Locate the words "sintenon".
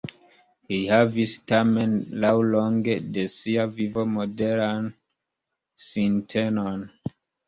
5.89-6.81